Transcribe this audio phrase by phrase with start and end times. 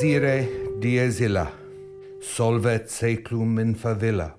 [0.00, 1.52] Dies illa,
[2.22, 4.32] solvet seclum in favilla,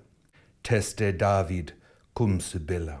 [0.64, 1.74] teste David
[2.16, 2.98] cum Sibylla.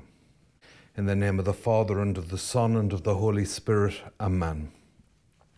[0.96, 4.00] In the name of the Father, and of the Son, and of the Holy Spirit.
[4.20, 4.70] Amen.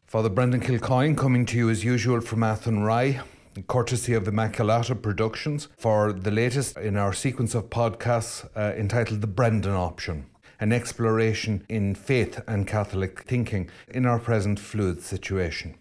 [0.06, 3.20] Father Brendan Kilcoyne coming to you as usual from Athenry,
[3.66, 9.26] courtesy of Immaculata Productions, for the latest in our sequence of podcasts uh, entitled The
[9.26, 10.24] Brendan Option
[10.60, 15.74] an exploration in faith and Catholic thinking in our present fluid situation.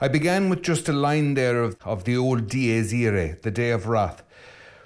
[0.00, 3.70] I began with just a line there of, of the old Dies Irae, the Day
[3.70, 4.24] of Wrath,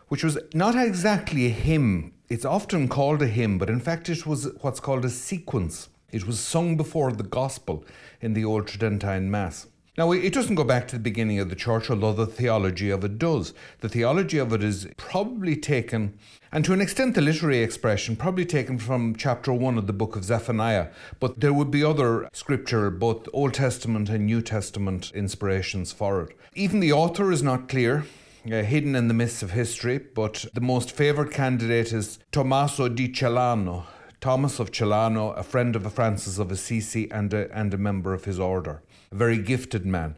[0.09, 2.12] which was not exactly a hymn.
[2.29, 5.89] It's often called a hymn, but in fact it was what's called a sequence.
[6.12, 7.84] It was sung before the Gospel
[8.21, 9.67] in the Old Tridentine Mass.
[9.98, 13.02] Now, it doesn't go back to the beginning of the church, although the theology of
[13.02, 13.52] it does.
[13.80, 16.16] The theology of it is probably taken,
[16.52, 20.14] and to an extent the literary expression, probably taken from chapter 1 of the book
[20.14, 20.91] of Zephaniah.
[21.19, 26.39] But there would be other scripture, both Old Testament and New Testament inspirations for it.
[26.55, 28.06] Even the author is not clear.
[28.47, 33.09] Uh, hidden in the mists of history, but the most favoured candidate is Tommaso di
[33.09, 33.87] Celano,
[34.20, 38.27] Thomas of Celano, a friend of Francis of Assisi and a, and a member of
[38.27, 40.17] his order a very gifted man.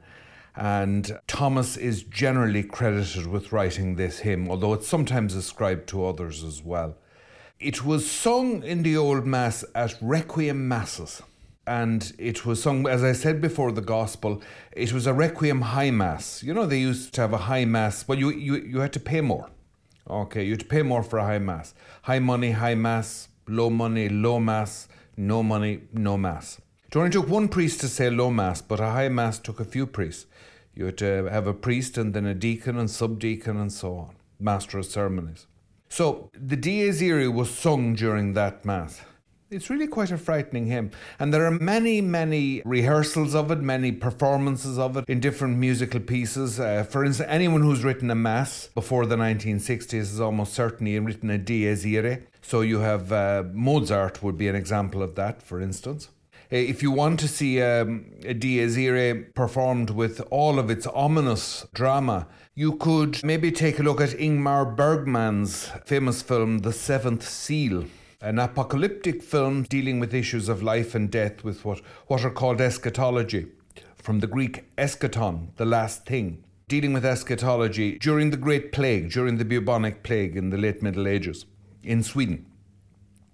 [0.57, 6.43] And Thomas is generally credited with writing this hymn, although it's sometimes ascribed to others
[6.45, 6.97] as well.
[7.59, 11.23] It was sung in the Old Mass at Requiem Masses.
[11.67, 14.43] And it was sung, as I said before, the gospel.
[14.73, 16.43] It was a Requiem High Mass.
[16.43, 18.09] You know, they used to have a High Mass.
[18.09, 19.51] Well, you, you, you had to pay more.
[20.09, 21.75] Okay, you had to pay more for a High Mass.
[22.03, 23.29] High money, High Mass.
[23.47, 24.89] Low money, Low Mass.
[25.17, 26.61] No money, No Mass.
[26.91, 29.65] It only took one priest to say low mass, but a high mass took a
[29.65, 30.27] few priests.
[30.75, 34.17] You had to have a priest and then a deacon and subdeacon and so on,
[34.41, 35.47] master of ceremonies.
[35.89, 39.03] So the Dies Irae was sung during that mass.
[39.51, 40.91] It's really quite a frightening hymn.
[41.21, 46.01] And there are many, many rehearsals of it, many performances of it in different musical
[46.01, 46.59] pieces.
[46.59, 51.31] Uh, for instance, anyone who's written a mass before the 1960s has almost certainly written
[51.31, 52.25] a Dies Irae.
[52.43, 56.09] So you have uh, Mozart would be an example of that, for instance.
[56.53, 58.77] Uh, if you want to see um, a Dies
[59.35, 64.77] performed with all of its ominous drama, you could maybe take a look at Ingmar
[64.77, 67.85] Bergman's famous film, The Seventh Seal
[68.23, 72.61] an apocalyptic film dealing with issues of life and death with what, what are called
[72.61, 73.47] eschatology,
[73.97, 79.39] from the Greek eschaton, the last thing, dealing with eschatology during the Great Plague, during
[79.39, 81.47] the bubonic plague in the late Middle Ages
[81.83, 82.45] in Sweden.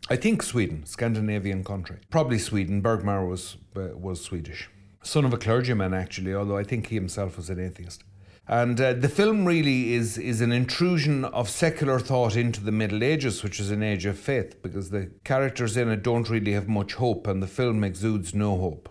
[0.08, 1.96] I think Sweden, Scandinavian country.
[2.10, 2.80] Probably Sweden.
[2.80, 4.70] Bergman was, uh, was Swedish.
[5.02, 8.04] Son of a clergyman, actually, although I think he himself was an atheist.
[8.46, 13.02] And uh, the film really is, is an intrusion of secular thought into the Middle
[13.02, 16.68] Ages, which is an age of faith, because the characters in it don't really have
[16.68, 18.88] much hope, and the film exudes no hope.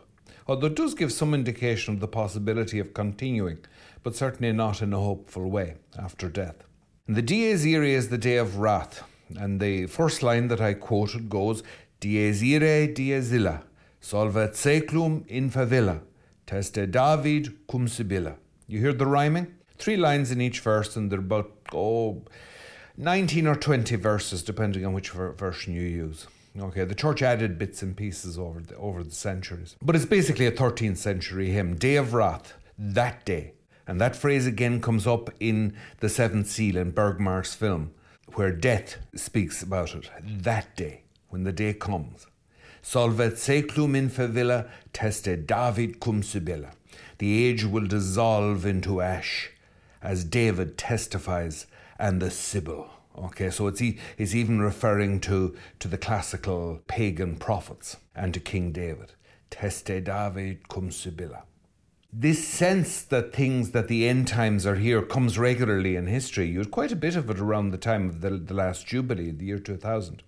[0.48, 3.60] Although it does give some indication of the possibility of continuing,
[4.04, 6.66] but certainly not in a hopeful way after death.
[7.08, 9.04] And the Dies Irae is the day of wrath.
[9.38, 11.64] And the first line that I quoted goes,
[12.00, 13.64] Dies irae, dies illa,
[14.02, 16.02] solvet seclum in favilla,
[16.46, 18.36] teste David cum Sibylla.
[18.68, 19.56] You hear the rhyming?
[19.78, 22.22] Three lines in each verse, and they're about, oh,
[22.98, 26.28] 19 or 20 verses, depending on which ver- version you use.
[26.58, 29.76] Okay, the church added bits and pieces over the, over the centuries.
[29.82, 33.54] But it's basically a 13th century hymn, Day of Wrath, that day.
[33.88, 37.92] And that phrase again comes up in the Seventh Seal in Bergman's film
[38.34, 42.28] where death speaks about it, that day, when the day comes.
[42.84, 46.72] Solvet seclum in favilla, teste David cum Sibylla.
[47.18, 49.52] The age will dissolve into ash,
[50.02, 51.66] as David testifies,
[51.98, 52.90] and the Sibyl.
[53.18, 58.40] Okay, so it's, e- it's even referring to, to the classical pagan prophets and to
[58.40, 59.14] King David.
[59.50, 61.44] Teste David cum Sibylla
[62.18, 66.48] this sense that things that the end times are here comes regularly in history.
[66.48, 69.32] You had quite a bit of it around the time of the, the last Jubilee,
[69.32, 70.24] the year 2000,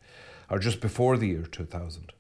[0.50, 2.12] or just before the year 2000.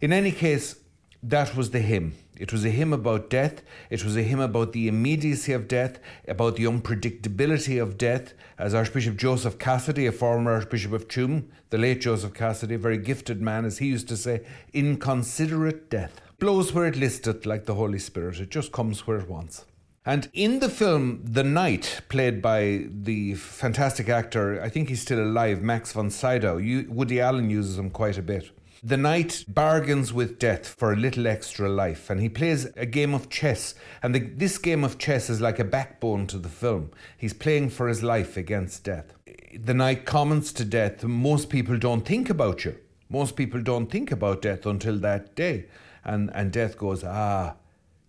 [0.00, 0.76] In any case,
[1.20, 2.14] that was the hymn.
[2.38, 3.62] It was a hymn about death.
[3.90, 5.98] It was a hymn about the immediacy of death,
[6.28, 8.34] about the unpredictability of death.
[8.56, 12.98] As Archbishop Joseph Cassidy, a former Archbishop of Tuam, the late Joseph Cassidy, a very
[12.98, 17.76] gifted man, as he used to say, inconsiderate death blows where it listeth like the
[17.76, 18.40] Holy Spirit.
[18.40, 19.64] It just comes where it wants.
[20.04, 25.22] And in the film, The Knight, played by the fantastic actor, I think he's still
[25.22, 28.50] alive, Max von Sydow, you, Woody Allen uses him quite a bit.
[28.82, 33.14] The knight bargains with death for a little extra life, and he plays a game
[33.14, 33.76] of chess.
[34.02, 36.90] And the, this game of chess is like a backbone to the film.
[37.16, 39.14] He's playing for his life against death.
[39.54, 42.74] The knight comments to death, Most people don't think about you.
[43.08, 45.66] Most people don't think about death until that day.
[46.04, 47.54] And, and death goes, Ah,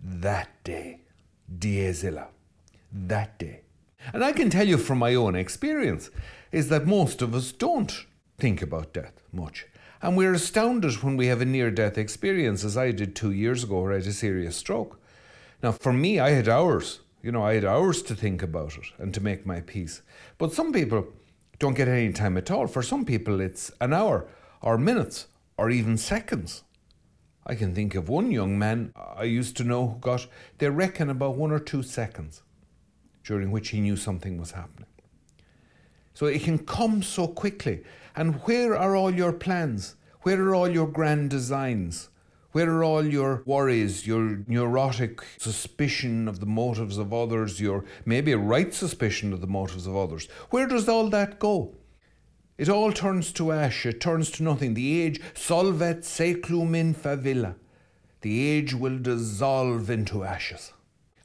[0.02, 1.02] that day.
[1.60, 2.28] Dies illa,
[2.92, 3.62] that day.
[4.14, 6.10] And I can tell you from my own experience
[6.52, 8.06] is that most of us don't
[8.38, 9.66] think about death much.
[10.02, 13.64] And we're astounded when we have a near death experience, as I did two years
[13.64, 15.00] ago, where I had a serious stroke.
[15.62, 17.00] Now, for me, I had hours.
[17.22, 20.02] You know, I had hours to think about it and to make my peace.
[20.38, 21.08] But some people
[21.58, 22.68] don't get any time at all.
[22.68, 24.28] For some people, it's an hour
[24.62, 26.64] or minutes or even seconds.
[27.46, 30.28] I can think of one young man I used to know who got,
[30.60, 32.42] they reckon, about one or two seconds
[33.24, 34.88] during which he knew something was happening.
[36.14, 37.84] So it can come so quickly.
[38.16, 39.96] And where are all your plans?
[40.22, 42.10] Where are all your grand designs?
[42.52, 48.32] Where are all your worries, your neurotic suspicion of the motives of others, your maybe
[48.32, 50.28] a right suspicion of the motives of others?
[50.52, 51.76] Where does all that go?
[52.58, 54.74] It all turns to ash, it turns to nothing.
[54.76, 57.56] The age solvet seclum in favilla.
[58.22, 60.72] The age will dissolve into ashes.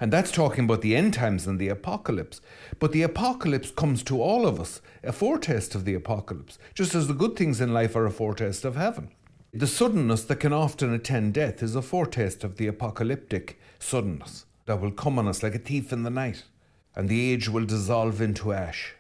[0.01, 2.41] And that's talking about the end times and the apocalypse.
[2.79, 7.09] But the apocalypse comes to all of us, a foretaste of the apocalypse, just as
[7.09, 9.11] the good things in life are a foretaste of heaven.
[9.53, 14.81] The suddenness that can often attend death is a foretaste of the apocalyptic suddenness that
[14.81, 16.45] will come on us like a thief in the night,
[16.95, 18.95] and the age will dissolve into ash.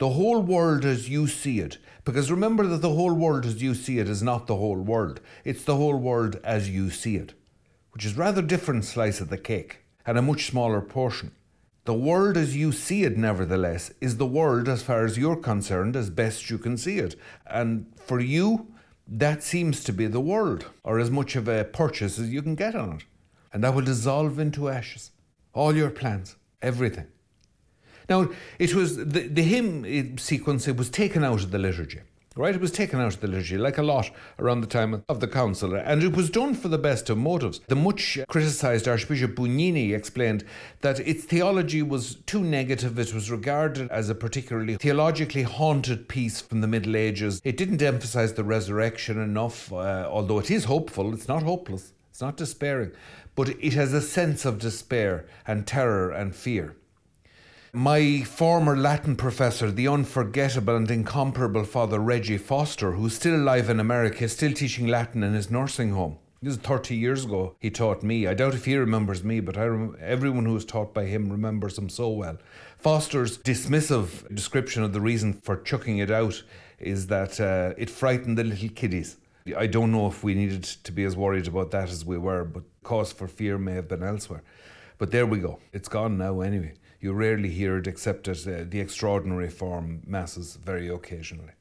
[0.00, 1.76] The whole world as you see it,
[2.06, 5.20] because remember that the whole world as you see it is not the whole world,
[5.44, 7.34] it's the whole world as you see it,
[7.92, 11.32] which is rather different slice of the cake and a much smaller portion.
[11.84, 15.94] The world as you see it, nevertheless, is the world as far as you're concerned,
[15.94, 17.14] as best you can see it.
[17.46, 18.72] And for you,
[19.06, 22.54] that seems to be the world, or as much of a purchase as you can
[22.54, 23.04] get on it.
[23.52, 25.10] And that will dissolve into ashes.
[25.52, 27.08] All your plans, everything.
[28.10, 28.28] Now,
[28.58, 32.00] it was the, the hymn sequence, it was taken out of the liturgy.
[32.36, 35.20] Right, it was taken out of the liturgy, like a lot around the time of
[35.20, 37.60] the council, and it was done for the best of motives.
[37.66, 40.44] The much criticised Archbishop Bugnini explained
[40.80, 42.98] that its theology was too negative.
[42.98, 47.40] It was regarded as a particularly theologically haunted piece from the Middle Ages.
[47.44, 51.12] It didn't emphasise the resurrection enough, uh, although it is hopeful.
[51.14, 51.92] It's not hopeless.
[52.10, 52.92] It's not despairing,
[53.34, 56.76] but it has a sense of despair and terror and fear.
[57.72, 63.78] My former Latin professor, the unforgettable and incomparable Father Reggie Foster, who's still alive in
[63.78, 66.18] America, is still teaching Latin in his nursing home.
[66.42, 68.26] This is 30 years ago he taught me.
[68.26, 71.78] I doubt if he remembers me, but rem- everyone who was taught by him remembers
[71.78, 72.38] him so well.
[72.76, 76.42] Foster's dismissive description of the reason for chucking it out
[76.80, 79.16] is that uh, it frightened the little kiddies.
[79.56, 82.42] I don't know if we needed to be as worried about that as we were,
[82.42, 84.42] but cause for fear may have been elsewhere.
[84.98, 85.60] But there we go.
[85.72, 90.56] It's gone now anyway you rarely hear it except at uh, the extraordinary form masses
[90.56, 91.52] very occasionally.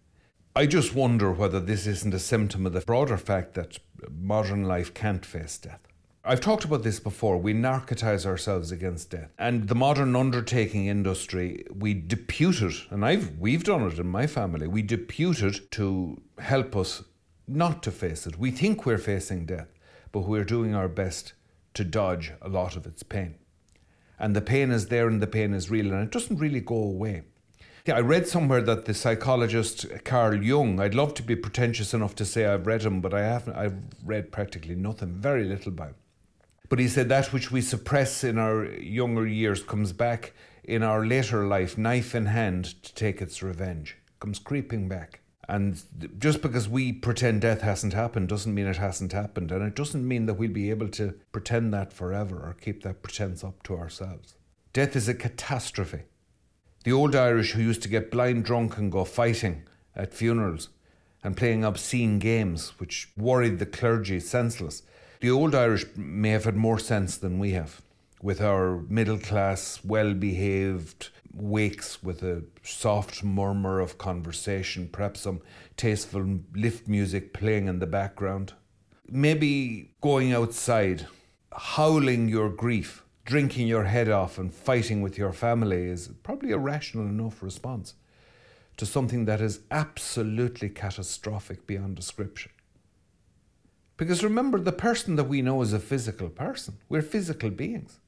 [0.55, 3.79] I just wonder whether this isn't a symptom of the broader fact that
[4.11, 5.79] modern life can't face death.
[6.25, 7.37] I've talked about this before.
[7.37, 9.31] We narcotize ourselves against death.
[9.39, 14.27] And the modern undertaking industry, we depute it, and I've we've done it in my
[14.27, 17.03] family, we depute it to help us
[17.47, 18.37] not to face it.
[18.37, 19.69] We think we're facing death,
[20.11, 21.33] but we're doing our best
[21.75, 23.35] to dodge a lot of its pain
[24.19, 26.75] and the pain is there and the pain is real and it doesn't really go
[26.75, 27.23] away.
[27.85, 32.13] Yeah, I read somewhere that the psychologist Carl Jung, I'd love to be pretentious enough
[32.15, 33.55] to say I've read him, but I haven't.
[33.55, 35.95] I've read practically nothing, very little by him.
[36.67, 41.03] But he said that which we suppress in our younger years comes back in our
[41.03, 45.21] later life, knife in hand, to take its revenge, comes creeping back.
[45.49, 45.81] And
[46.19, 49.51] just because we pretend death hasn't happened doesn't mean it hasn't happened.
[49.51, 53.01] And it doesn't mean that we'll be able to pretend that forever or keep that
[53.01, 54.35] pretense up to ourselves.
[54.73, 56.03] Death is a catastrophe.
[56.83, 59.63] The old Irish who used to get blind drunk and go fighting
[59.95, 60.69] at funerals
[61.23, 64.83] and playing obscene games, which worried the clergy senseless.
[65.19, 67.81] The old Irish may have had more sense than we have,
[68.21, 75.41] with our middle class, well behaved, wakes with a soft murmur of conversation, perhaps some
[75.77, 78.53] tasteful lift music playing in the background.
[79.07, 81.07] Maybe going outside,
[81.51, 86.57] howling your grief, drinking your head off, and fighting with your family is probably a
[86.57, 87.93] rational enough response
[88.77, 92.51] to something that is absolutely catastrophic beyond description.
[93.97, 96.77] Because remember, the person that we know is a physical person.
[96.87, 97.98] We're physical beings.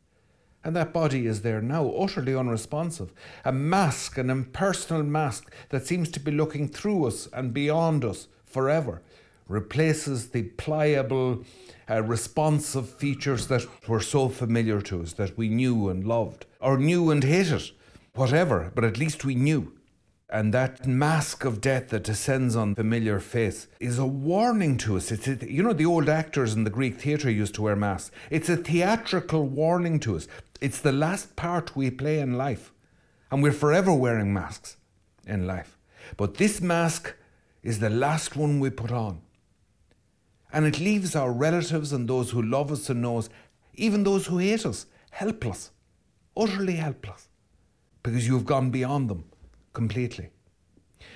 [0.63, 3.11] And that body is there now, utterly unresponsive.
[3.43, 8.27] A mask, an impersonal mask that seems to be looking through us and beyond us
[8.45, 9.01] forever,
[9.47, 11.43] replaces the pliable,
[11.89, 16.77] uh, responsive features that were so familiar to us, that we knew and loved, or
[16.77, 17.71] knew and hated,
[18.13, 19.73] whatever, but at least we knew.
[20.31, 25.11] And that mask of death that descends on familiar face is a warning to us.
[25.11, 28.11] It's a, you know the old actors in the Greek theatre used to wear masks.
[28.29, 30.29] It's a theatrical warning to us.
[30.61, 32.71] It's the last part we play in life,
[33.29, 34.77] and we're forever wearing masks
[35.27, 35.77] in life.
[36.15, 37.13] But this mask
[37.61, 39.21] is the last one we put on.
[40.53, 43.27] And it leaves our relatives and those who love us and know us,
[43.73, 45.71] even those who hate us, helpless,
[46.37, 47.27] utterly helpless,
[48.01, 49.25] because you've gone beyond them
[49.73, 50.29] completely.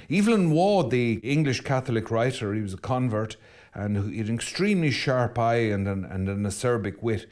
[0.09, 3.37] Evelyn Waugh, the English Catholic writer, he was a convert
[3.73, 7.27] and he had an extremely sharp eye and an, and an acerbic wit.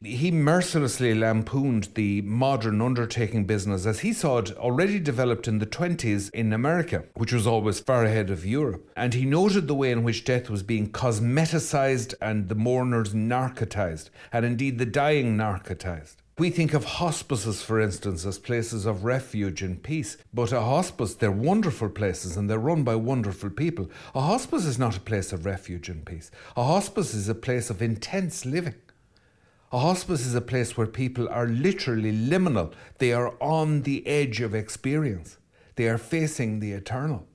[0.00, 5.66] He mercilessly lampooned the modern undertaking business as he saw it already developed in the
[5.66, 8.88] 20s in America, which was always far ahead of Europe.
[8.96, 14.10] And he noted the way in which death was being cosmeticized and the mourners narcotized,
[14.32, 16.16] and indeed the dying narcotized.
[16.38, 20.16] We think of hospices, for instance, as places of refuge and peace.
[20.32, 23.90] But a hospice, they're wonderful places and they're run by wonderful people.
[24.14, 26.30] A hospice is not a place of refuge and peace.
[26.56, 28.76] A hospice is a place of intense living.
[29.72, 32.72] A hospice is a place where people are literally liminal.
[32.98, 35.38] They are on the edge of experience.
[35.74, 37.26] They are facing the eternal.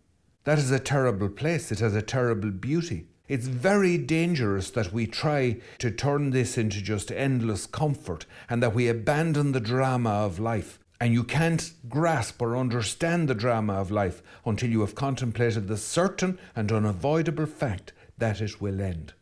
[0.45, 1.73] That is a terrible place.
[1.73, 3.07] It has a terrible beauty.
[3.33, 8.75] It's very dangerous that we try to turn this into just endless comfort and that
[8.75, 10.77] we abandon the drama of life.
[11.01, 15.77] And you can't grasp or understand the drama of life until you have contemplated the
[15.77, 19.13] certain and unavoidable fact that it will end.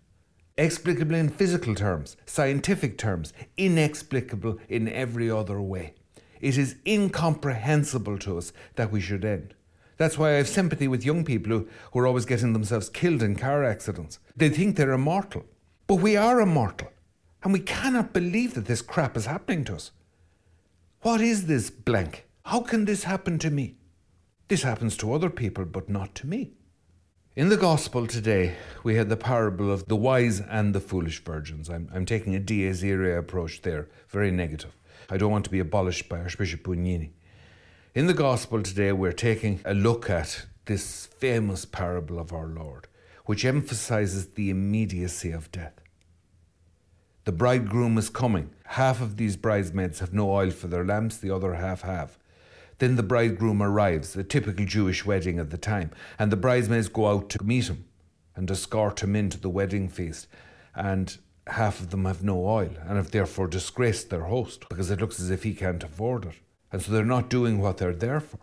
[0.57, 5.93] Explicable in physical terms, scientific terms, inexplicable in every other way.
[6.41, 9.55] It is incomprehensible to us that we should end.
[10.01, 13.21] That's why I have sympathy with young people who, who are always getting themselves killed
[13.21, 14.17] in car accidents.
[14.35, 15.45] They think they're immortal.
[15.85, 16.91] But we are immortal.
[17.43, 19.91] And we cannot believe that this crap is happening to us.
[21.01, 22.25] What is this blank?
[22.45, 23.75] How can this happen to me?
[24.47, 26.53] This happens to other people, but not to me.
[27.35, 31.69] In the Gospel today, we had the parable of the wise and the foolish virgins.
[31.69, 34.75] I'm, I'm taking a dies irae approach there, very negative.
[35.11, 37.11] I don't want to be abolished by Archbishop Bugnini.
[37.93, 42.87] In the Gospel today, we're taking a look at this famous parable of our Lord,
[43.25, 45.73] which emphasizes the immediacy of death.
[47.25, 48.51] The bridegroom is coming.
[48.63, 52.17] Half of these bridesmaids have no oil for their lamps, the other half have.
[52.77, 57.07] Then the bridegroom arrives, a typical Jewish wedding at the time, and the bridesmaids go
[57.07, 57.83] out to meet him
[58.37, 60.27] and escort him into the wedding feast.
[60.73, 65.01] And half of them have no oil and have therefore disgraced their host because it
[65.01, 66.35] looks as if he can't afford it.
[66.71, 68.39] And so they're not doing what they're there for.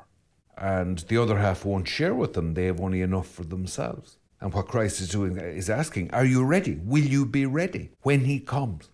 [0.57, 4.17] And the other half won't share with them, they have only enough for themselves.
[4.41, 6.79] And what Christ is doing is asking, Are you ready?
[6.85, 8.91] Will you be ready when He comes?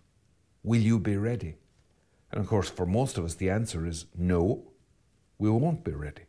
[0.63, 1.57] Will you be ready?
[2.31, 4.63] And of course, for most of us, the answer is no,
[5.37, 6.23] we won't be ready.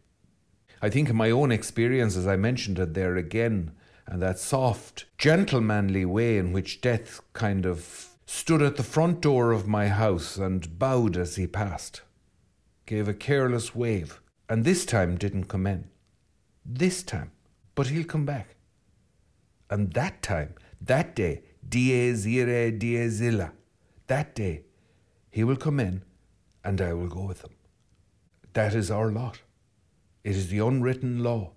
[0.83, 3.73] I think in my own experience, as I mentioned it there again,
[4.07, 9.53] and that soft, gentlemanly way in which death kind of stood at the front door
[9.53, 12.03] of my house and bowed as he passed
[12.87, 15.89] gave a careless wave, and this time didn't come in.
[16.65, 17.33] This time.
[17.75, 18.57] But he'll come back.
[19.69, 23.53] And that time, that day, dies irae dies illa,
[24.07, 24.63] that day,
[25.31, 26.03] he will come in
[26.65, 27.51] and I will go with him.
[28.53, 29.41] That is our lot.
[30.25, 31.53] It is the unwritten law.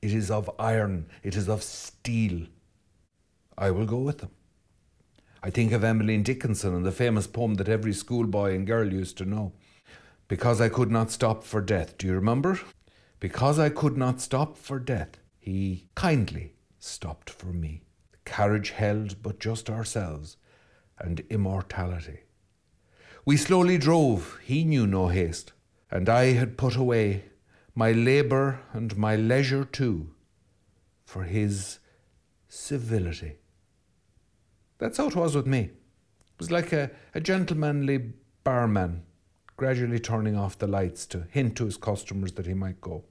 [0.00, 1.06] It is of iron.
[1.22, 2.46] It is of steel.
[3.58, 4.30] I will go with them.
[5.42, 9.18] I think of Emily Dickinson and the famous poem that every schoolboy and girl used
[9.18, 9.52] to know.
[10.28, 11.96] Because I could not stop for death.
[11.98, 12.60] Do you remember?
[13.20, 17.82] Because I could not stop for death, he kindly stopped for me.
[18.12, 20.36] The carriage held but just ourselves
[20.98, 22.20] and immortality.
[23.24, 25.52] We slowly drove, he knew no haste,
[25.90, 27.24] and I had put away
[27.74, 30.10] my labour and my leisure too
[31.04, 31.78] for his
[32.48, 33.38] civility.
[34.78, 35.60] That's how it was with me.
[35.60, 38.12] It was like a, a gentlemanly
[38.44, 39.05] barman
[39.56, 43.04] gradually turning off the lights to hint to his customers that he might go.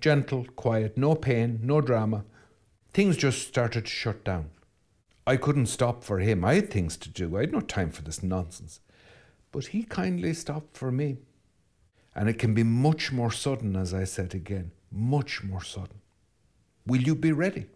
[0.00, 2.24] Gentle, quiet, no pain, no drama.
[2.92, 4.50] Things just started to shut down.
[5.26, 6.44] I couldn't stop for him.
[6.44, 7.36] I had things to do.
[7.36, 8.80] I had no time for this nonsense.
[9.50, 11.18] But he kindly stopped for me.
[12.14, 16.00] And it can be much more sudden, as I said again, much more sudden.
[16.86, 17.66] Will you be ready?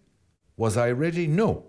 [0.56, 1.26] Was I ready?
[1.26, 1.64] No.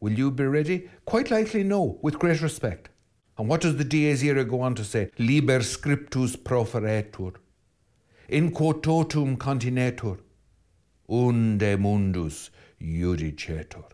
[0.00, 0.90] Will you be ready?
[1.04, 2.90] Quite likely no, with great respect.
[3.38, 5.10] And what does the Dies Irae go on to say?
[5.18, 7.34] Liber scriptus proferetur,
[8.28, 10.18] in quo totum continetur,
[11.08, 12.50] unde mundus
[12.80, 13.84] judicetur.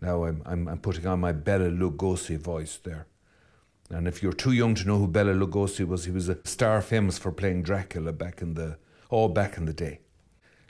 [0.00, 3.06] Now I'm, I'm, I'm putting on my Bela Lugosi voice there.
[3.90, 6.80] And if you're too young to know who Bela Lugosi was, he was a star
[6.80, 8.78] famous for playing Dracula back in the
[9.12, 10.00] Oh, back in the day.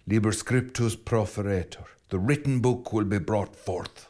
[0.06, 1.84] Liber scriptus proferetur.
[2.08, 4.09] The written book will be brought forth.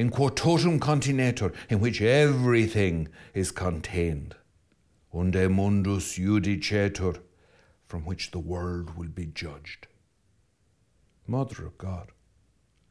[0.00, 4.34] In quo totum continetur, in which everything is contained.
[5.12, 7.18] Unde mundus judicetur,
[7.86, 9.88] from which the world will be judged.
[11.26, 12.12] Mother of God,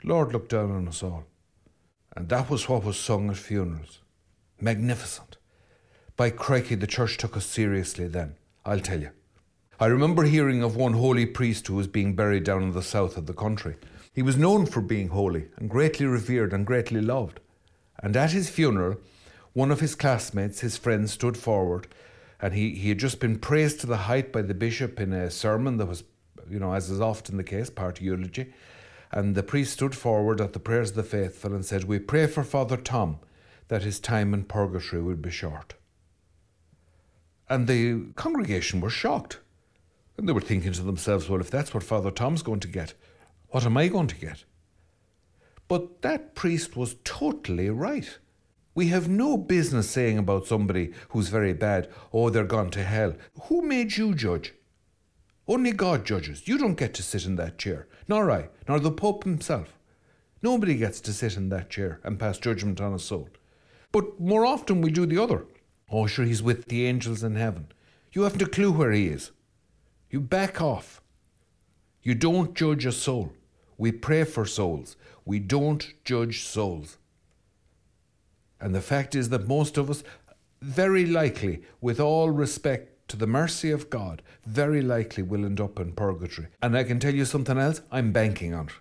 [0.03, 1.23] Lord, look down on us all.
[2.15, 4.01] And that was what was sung at funerals.
[4.61, 5.37] Magnificent.
[6.15, 8.35] By crikey, the church took us seriously then,
[8.67, 9.09] I'll tell you.
[9.79, 13.17] I remember hearing of one holy priest who was being buried down in the south
[13.17, 13.77] of the country.
[14.19, 17.39] He was known for being holy and greatly revered and greatly loved.
[18.03, 18.97] And at his funeral,
[19.53, 21.87] one of his classmates, his friend, stood forward
[22.41, 25.31] and he, he had just been praised to the height by the bishop in a
[25.31, 26.03] sermon that was,
[26.49, 28.51] you know, as is often the case, part eulogy.
[29.09, 32.27] And the priest stood forward at the prayers of the faithful and said, We pray
[32.27, 33.19] for Father Tom
[33.69, 35.75] that his time in purgatory would be short.
[37.47, 39.39] And the congregation were shocked.
[40.17, 42.93] And they were thinking to themselves, well, if that's what Father Tom's going to get,
[43.51, 44.43] what am I going to get?
[45.67, 48.17] But that priest was totally right.
[48.75, 53.15] We have no business saying about somebody who's very bad, oh, they're gone to hell.
[53.43, 54.53] Who made you judge?
[55.47, 56.47] Only God judges.
[56.47, 59.73] You don't get to sit in that chair, nor I, nor the Pope himself.
[60.41, 63.29] Nobody gets to sit in that chair and pass judgment on a soul.
[63.91, 65.45] But more often we do the other.
[65.91, 67.67] Oh, sure, he's with the angels in heaven.
[68.13, 69.31] You haven't a clue where he is.
[70.09, 71.01] You back off.
[72.01, 73.33] You don't judge a soul.
[73.79, 74.97] We pray for souls.
[75.25, 76.97] We don't judge souls.
[78.59, 80.03] And the fact is that most of us,
[80.61, 85.79] very likely, with all respect to the mercy of God, very likely will end up
[85.79, 86.49] in purgatory.
[86.61, 88.73] And I can tell you something else I'm banking on it.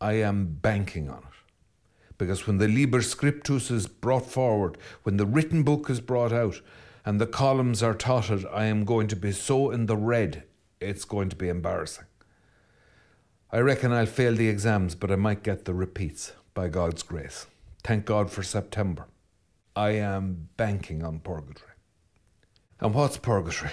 [0.00, 2.14] I am banking on it.
[2.16, 6.62] Because when the Liber Scriptus is brought forward, when the written book is brought out,
[7.04, 10.44] and the columns are totted, I am going to be so in the red,
[10.80, 12.06] it's going to be embarrassing.
[13.54, 17.46] I reckon I'll fail the exams, but I might get the repeats by God's grace.
[17.84, 19.06] Thank God for September.
[19.76, 21.70] I am banking on purgatory.
[22.80, 23.70] And what's purgatory?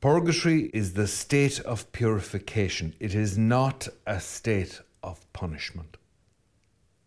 [0.00, 2.94] Purgatory is the state of purification.
[2.98, 5.96] It is not a state of punishment.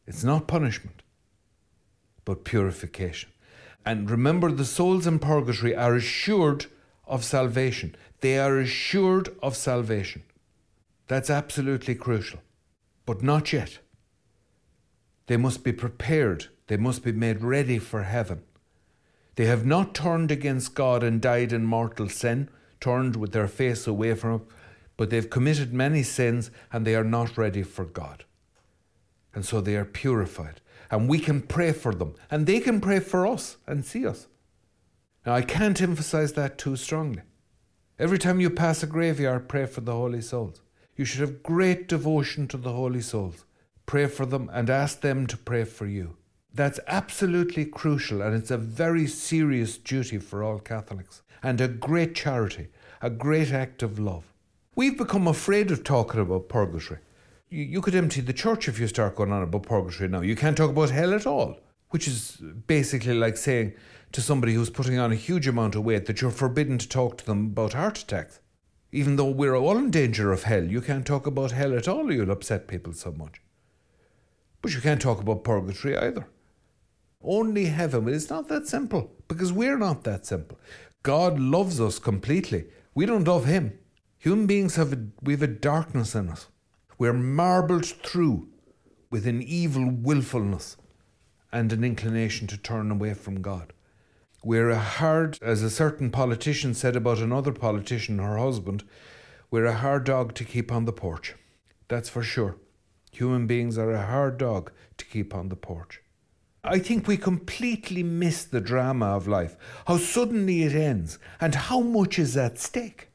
[0.07, 1.01] It's not punishment,
[2.23, 3.29] but purification.
[3.85, 6.67] And remember, the souls in purgatory are assured
[7.05, 7.97] of salvation.
[8.21, 10.23] They are assured of salvation.
[11.09, 12.39] That's absolutely crucial.
[13.05, 13.79] But not yet.
[15.27, 18.43] They must be prepared, they must be made ready for heaven.
[19.35, 23.85] They have not turned against God and died in mortal sin, turned with their face
[23.87, 24.41] away from Him,
[24.95, 28.23] but they've committed many sins and they are not ready for God
[29.33, 30.61] and so they are purified.
[30.91, 34.27] And we can pray for them, and they can pray for us and see us.
[35.25, 37.21] Now, I can't emphasize that too strongly.
[37.99, 40.61] Every time you pass a graveyard, pray for the holy souls.
[40.99, 43.45] You should have great devotion to the holy souls.
[43.85, 46.17] Pray for them and ask them to pray for you.
[46.53, 52.15] That's absolutely crucial, and it's a very serious duty for all Catholics, and a great
[52.15, 52.67] charity,
[53.01, 54.25] a great act of love.
[54.75, 56.99] We've become afraid of talking about purgatory
[57.49, 60.21] you, you could empty the church if you start going on about purgatory now.
[60.21, 61.55] You can't talk about hell at all,
[61.91, 63.73] which is basically like saying
[64.11, 67.17] to somebody who's putting on a huge amount of weight that you're forbidden to talk
[67.19, 68.39] to them about heart attacks.
[68.91, 72.11] Even though we're all in danger of hell, you can't talk about hell at all,
[72.11, 73.41] you'll upset people so much.
[74.61, 76.27] But you can't talk about purgatory either.
[77.21, 78.05] Only heaven.
[78.05, 80.59] But it's not that simple because we're not that simple.
[81.03, 82.65] God loves us completely.
[82.95, 83.77] We don't love Him.
[84.17, 86.47] Human beings have a, we have a darkness in us.
[86.97, 88.49] We're marbled through
[89.09, 90.75] with an evil willfulness
[91.51, 93.73] and an inclination to turn away from God.
[94.41, 98.85] We're a hard, as a certain politician said about another politician, her husband,
[99.51, 101.35] we're a hard dog to keep on the porch.
[101.89, 102.55] That's for sure.
[103.11, 106.01] Human beings are a hard dog to keep on the porch.
[106.63, 111.81] I think we completely miss the drama of life, how suddenly it ends, and how
[111.81, 113.09] much is at stake.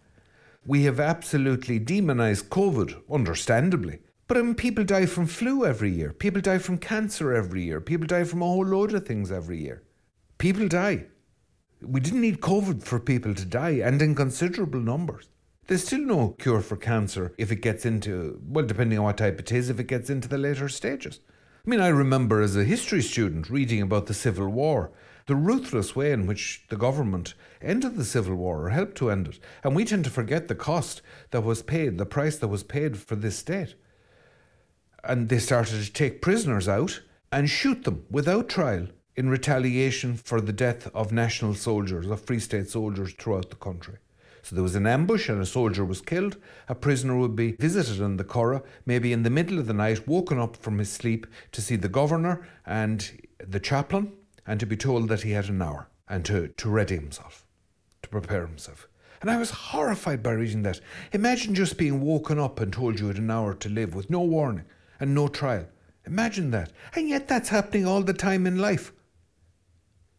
[0.66, 4.00] We have absolutely demonized COVID, understandably.
[4.26, 6.12] But I mean, people die from flu every year.
[6.12, 7.80] People die from cancer every year.
[7.80, 9.82] People die from a whole load of things every year.
[10.36, 11.06] People die.
[11.86, 15.28] We didn't need COVID for people to die, and in considerable numbers.
[15.66, 19.40] There's still no cure for cancer if it gets into, well, depending on what type
[19.40, 21.20] it is, if it gets into the later stages.
[21.66, 24.92] I mean, I remember as a history student reading about the Civil War
[25.26, 29.28] the ruthless way in which the government ended the Civil War or helped to end
[29.28, 29.38] it.
[29.62, 32.98] And we tend to forget the cost that was paid, the price that was paid
[32.98, 33.74] for this state.
[35.02, 37.00] And they started to take prisoners out
[37.32, 42.40] and shoot them without trial in retaliation for the death of national soldiers, of Free
[42.40, 43.96] State soldiers throughout the country.
[44.42, 46.36] So there was an ambush and a soldier was killed.
[46.68, 50.06] A prisoner would be visited in the Curragh, maybe in the middle of the night,
[50.06, 54.12] woken up from his sleep to see the governor and the chaplain
[54.46, 57.46] and to be told that he had an hour and to, to ready himself,
[58.02, 58.86] to prepare himself.
[59.22, 60.80] And I was horrified by reading that.
[61.12, 64.20] Imagine just being woken up and told you had an hour to live with no
[64.20, 64.66] warning
[65.00, 65.64] and no trial.
[66.06, 66.70] Imagine that.
[66.94, 68.92] And yet that's happening all the time in life.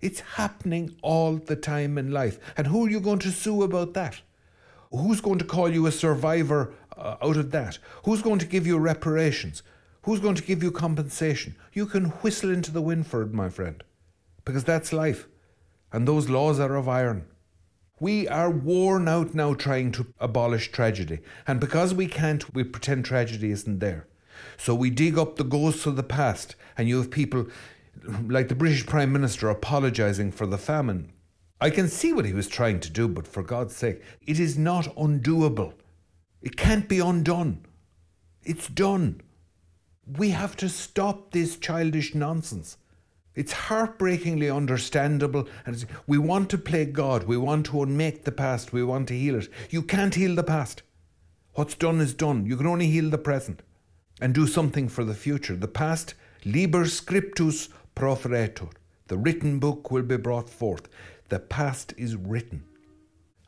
[0.01, 2.39] It's happening all the time in life.
[2.57, 4.21] And who are you going to sue about that?
[4.91, 7.79] Who's going to call you a survivor uh, out of that?
[8.03, 9.63] Who's going to give you reparations?
[10.03, 11.55] Who's going to give you compensation?
[11.73, 13.83] You can whistle into the wind for it, my friend,
[14.45, 15.27] because that's life.
[15.91, 17.25] And those laws are of iron.
[17.99, 21.19] We are worn out now trying to abolish tragedy.
[21.47, 24.07] And because we can't, we pretend tragedy isn't there.
[24.57, 27.47] So we dig up the ghosts of the past, and you have people
[28.27, 31.11] like the British Prime Minister apologising for the famine.
[31.59, 34.57] I can see what he was trying to do, but for God's sake, it is
[34.57, 35.73] not undoable.
[36.41, 37.65] It can't be undone.
[38.43, 39.21] It's done.
[40.17, 42.77] We have to stop this childish nonsense.
[43.33, 47.23] It's heartbreakingly understandable, and we want to play God.
[47.23, 48.71] We want to unmake the past.
[48.71, 49.49] We want to heal it.
[49.69, 50.83] You can't heal the past.
[51.53, 52.45] What's done is done.
[52.45, 53.61] You can only heal the present
[54.21, 55.55] and do something for the future.
[55.55, 56.13] The past,
[56.45, 58.69] liber scriptus proferetur.
[59.07, 60.89] The written book will be brought forth.
[61.29, 62.63] The past is written.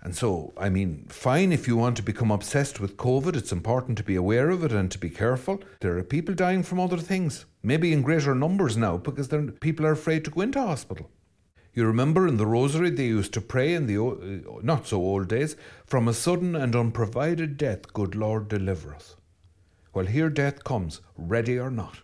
[0.01, 3.97] And so, I mean, fine if you want to become obsessed with COVID, it's important
[3.97, 5.61] to be aware of it and to be careful.
[5.81, 9.27] There are people dying from other things, maybe in greater numbers now because
[9.59, 11.09] people are afraid to go into hospital.
[11.73, 15.27] You remember in the rosary they used to pray in the uh, not so old
[15.27, 15.55] days,
[15.85, 19.15] from a sudden and unprovided death, good Lord, deliver us.
[19.93, 21.99] Well, here death comes, ready or not.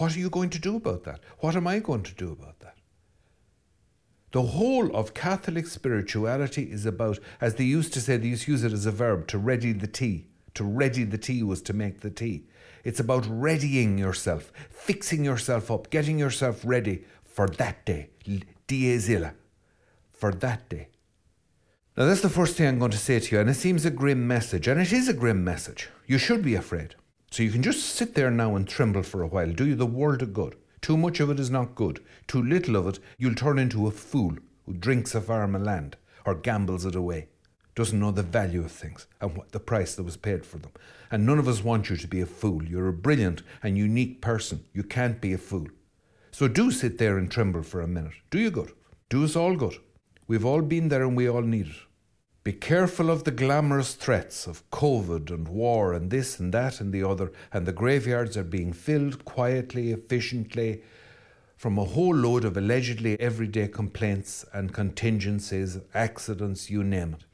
[0.00, 1.20] What are you going to do about that?
[1.40, 2.78] What am I going to do about that?
[4.32, 8.52] The whole of Catholic spirituality is about, as they used to say, they used to
[8.52, 10.28] use it as a verb, to ready the tea.
[10.54, 12.46] To ready the tea was to make the tea.
[12.82, 18.08] It's about readying yourself, fixing yourself up, getting yourself ready for that day.
[18.68, 19.34] Dies illa.
[20.12, 20.88] For that day.
[21.94, 23.90] Now, that's the first thing I'm going to say to you, and it seems a
[23.90, 25.90] grim message, and it is a grim message.
[26.06, 26.94] You should be afraid.
[27.32, 29.86] So you can just sit there now and tremble for a while, do you the
[29.86, 30.56] world a good.
[30.80, 32.02] Too much of it is not good.
[32.26, 34.34] Too little of it, you'll turn into a fool
[34.66, 37.28] who drinks a farm of land or gambles it away,
[37.76, 40.72] doesn't know the value of things and what the price that was paid for them.
[41.12, 42.64] And none of us want you to be a fool.
[42.64, 44.64] You're a brilliant and unique person.
[44.72, 45.68] You can't be a fool.
[46.32, 48.14] So do sit there and tremble for a minute.
[48.30, 48.72] Do you good.
[49.08, 49.76] Do us all good.
[50.26, 51.76] We've all been there and we all need it.
[52.42, 56.90] Be careful of the glamorous threats of COVID and war and this and that and
[56.90, 60.82] the other, and the graveyards are being filled quietly, efficiently,
[61.58, 67.24] from a whole load of allegedly everyday complaints and contingencies, accidents, you name it.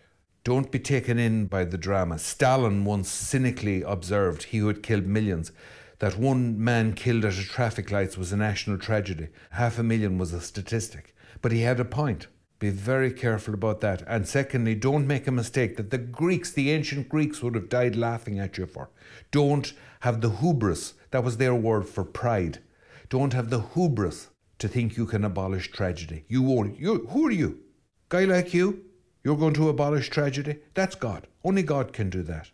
[0.43, 2.19] Don't be taken in by the drama.
[2.19, 5.53] Stalin once cynically observed, he who had killed millions,
[6.01, 9.29] that one man killed at a traffic lights was a national tragedy.
[9.51, 11.15] Half a million was a statistic.
[11.41, 12.27] But he had a point.
[12.59, 14.03] Be very careful about that.
[14.07, 17.97] And secondly, don't make a mistake that the Greeks, the ancient Greeks, would have died
[17.97, 18.89] laughing at you for.
[19.31, 22.61] Don't have the hubris, that was their word for pride.
[23.09, 26.25] Don't have the hubris to think you can abolish tragedy.
[26.29, 26.79] You won't.
[26.79, 27.61] You, who are you?
[28.09, 28.85] Guy like you?
[29.23, 30.61] You're going to abolish tragedy?
[30.75, 31.27] That's God.
[31.45, 32.51] Only God can do that.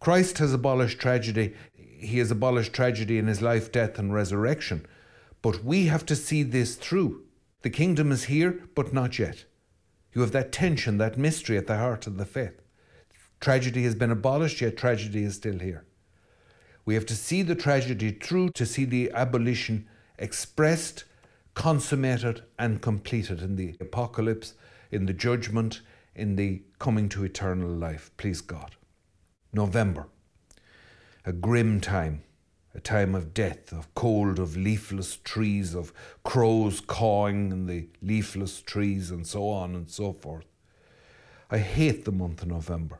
[0.00, 1.54] Christ has abolished tragedy.
[1.74, 4.86] He has abolished tragedy in his life, death, and resurrection.
[5.40, 7.22] But we have to see this through.
[7.64, 9.46] The kingdom is here, but not yet.
[10.12, 12.60] You have that tension, that mystery at the heart of the faith.
[13.40, 15.86] Tragedy has been abolished, yet tragedy is still here.
[16.84, 21.04] We have to see the tragedy through to see the abolition expressed,
[21.54, 24.52] consummated, and completed in the apocalypse,
[24.90, 25.80] in the judgment,
[26.14, 28.10] in the coming to eternal life.
[28.18, 28.76] Please God.
[29.54, 30.08] November,
[31.24, 32.23] a grim time
[32.74, 35.92] a time of death, of cold, of leafless trees, of
[36.24, 40.46] crows cawing in the leafless trees, and so on and so forth.
[41.50, 42.98] I hate the month of November.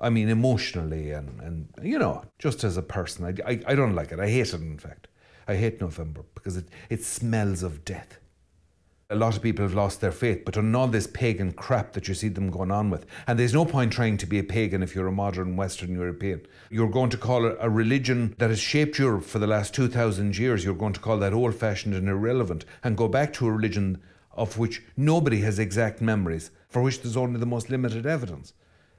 [0.00, 3.94] I mean, emotionally, and, and you know, just as a person, I, I, I don't
[3.94, 4.18] like it.
[4.18, 5.08] I hate it, in fact.
[5.46, 8.18] I hate November because it, it smells of death
[9.10, 12.08] a lot of people have lost their faith, but on all this pagan crap that
[12.08, 13.04] you see them going on with.
[13.26, 16.46] And there's no point trying to be a pagan if you're a modern Western European.
[16.70, 20.64] You're going to call a religion that has shaped Europe for the last 2,000 years,
[20.64, 24.00] you're going to call that old fashioned and irrelevant, and go back to a religion
[24.32, 28.54] of which nobody has exact memories, for which there's only the most limited evidence,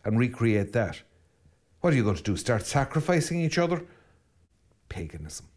[0.06, 1.02] and recreate that.
[1.82, 2.38] What are you going to do?
[2.38, 3.84] Start sacrificing each other?
[4.90, 5.48] Paganism.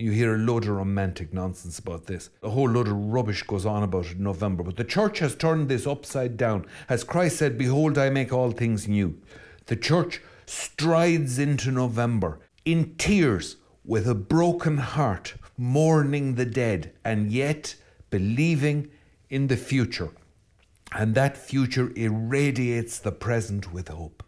[0.00, 2.30] You hear a load of romantic nonsense about this.
[2.44, 4.62] A whole load of rubbish goes on about it in November.
[4.62, 6.66] But the church has turned this upside down.
[6.88, 9.20] As Christ said, Behold, I make all things new.
[9.66, 17.32] The church strides into November in tears with a broken heart, mourning the dead, and
[17.32, 17.74] yet
[18.08, 18.92] believing
[19.28, 20.10] in the future.
[20.92, 24.22] And that future irradiates the present with hope.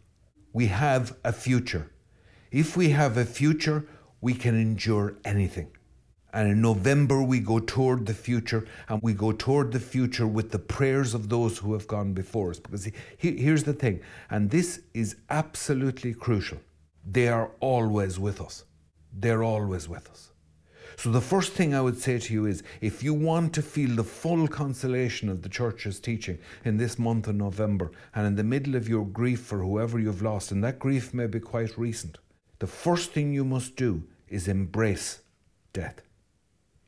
[0.53, 1.93] We have a future.
[2.51, 3.87] If we have a future,
[4.21, 5.69] we can endure anything.
[6.33, 10.53] And in November, we go toward the future, and we go toward the future with
[10.53, 12.61] the prayers of those who have gone before us.
[12.61, 12.85] Because
[13.17, 16.59] he, here's the thing, and this is absolutely crucial
[17.05, 18.65] they are always with us.
[19.13, 20.31] They're always with us.
[20.97, 23.97] So, the first thing I would say to you is if you want to feel
[23.97, 28.45] the full consolation of the church's teaching in this month of November and in the
[28.45, 32.19] middle of your grief for whoever you've lost, and that grief may be quite recent,
[32.59, 35.21] the first thing you must do is embrace
[35.75, 36.01] death.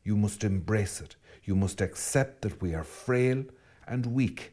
[0.02, 1.16] You must embrace it.
[1.44, 3.44] You must accept that we are frail
[3.86, 4.52] and weak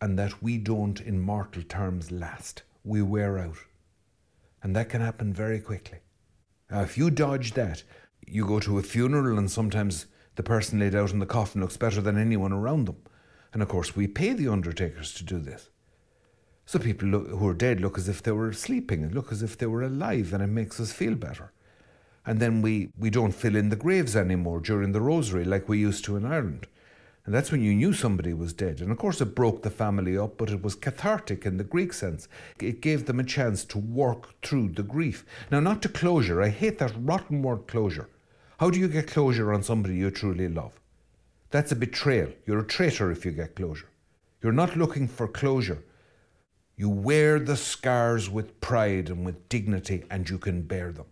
[0.00, 2.62] and that we don't, in mortal terms, last.
[2.84, 3.58] We wear out.
[4.62, 5.98] And that can happen very quickly.
[6.70, 7.82] Now, if you dodge that,
[8.26, 11.76] you go to a funeral and sometimes the person laid out in the coffin looks
[11.76, 12.96] better than anyone around them.
[13.52, 15.70] And of course, we pay the undertakers to do this.
[16.66, 19.42] So people look, who are dead look as if they were sleeping and look as
[19.42, 21.52] if they were alive, and it makes us feel better.
[22.28, 25.78] And then we, we don't fill in the graves anymore during the rosary like we
[25.78, 26.66] used to in Ireland.
[27.24, 28.82] And that's when you knew somebody was dead.
[28.82, 31.94] And of course, it broke the family up, but it was cathartic in the Greek
[31.94, 32.28] sense.
[32.60, 35.24] It gave them a chance to work through the grief.
[35.50, 36.42] Now, not to closure.
[36.42, 38.10] I hate that rotten word closure.
[38.58, 40.78] How do you get closure on somebody you truly love?
[41.48, 42.28] That's a betrayal.
[42.44, 43.88] You're a traitor if you get closure.
[44.42, 45.82] You're not looking for closure.
[46.76, 51.06] You wear the scars with pride and with dignity, and you can bear them.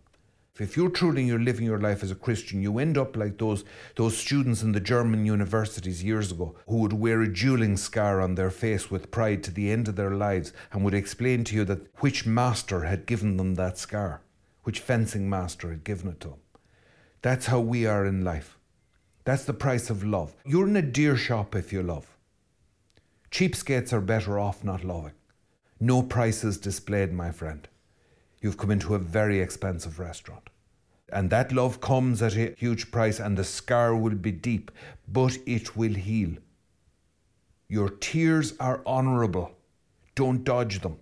[0.58, 3.64] If you're truly you're living your life as a Christian, you end up like those
[3.96, 8.34] those students in the German universities years ago who would wear a dueling scar on
[8.34, 11.64] their face with pride to the end of their lives and would explain to you
[11.66, 14.22] that which master had given them that scar,
[14.62, 16.38] which fencing master had given it to them.
[17.20, 18.56] That's how we are in life.
[19.24, 20.34] That's the price of love.
[20.46, 22.16] You're in a dear shop if you love.
[23.30, 25.12] Cheapskates are better off not loving.
[25.78, 27.68] No prices displayed, my friend.
[28.40, 30.50] You've come into a very expensive restaurant.
[31.12, 34.70] And that love comes at a huge price, and the scar will be deep,
[35.06, 36.36] but it will heal.
[37.68, 39.52] Your tears are honourable.
[40.14, 40.98] Don't dodge them.